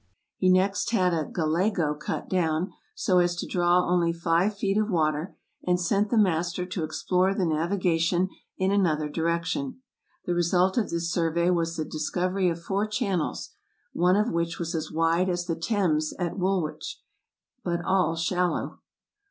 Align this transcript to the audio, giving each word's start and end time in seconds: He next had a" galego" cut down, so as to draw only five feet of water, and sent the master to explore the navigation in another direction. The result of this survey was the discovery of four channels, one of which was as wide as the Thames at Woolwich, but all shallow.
He 0.35 0.49
next 0.49 0.89
had 0.93 1.13
a" 1.13 1.25
galego" 1.41 1.93
cut 1.99 2.27
down, 2.27 2.73
so 2.95 3.19
as 3.19 3.35
to 3.35 3.45
draw 3.45 3.85
only 3.87 4.11
five 4.11 4.57
feet 4.57 4.75
of 4.75 4.89
water, 4.89 5.35
and 5.63 5.79
sent 5.79 6.09
the 6.09 6.17
master 6.17 6.65
to 6.65 6.83
explore 6.83 7.35
the 7.35 7.45
navigation 7.45 8.27
in 8.57 8.71
another 8.71 9.07
direction. 9.07 9.81
The 10.25 10.33
result 10.33 10.75
of 10.75 10.89
this 10.89 11.11
survey 11.11 11.51
was 11.51 11.75
the 11.75 11.85
discovery 11.85 12.49
of 12.49 12.59
four 12.59 12.87
channels, 12.87 13.51
one 13.93 14.15
of 14.15 14.31
which 14.31 14.57
was 14.57 14.73
as 14.73 14.91
wide 14.91 15.29
as 15.29 15.45
the 15.45 15.55
Thames 15.55 16.15
at 16.17 16.35
Woolwich, 16.35 17.03
but 17.63 17.85
all 17.85 18.15
shallow. 18.15 18.79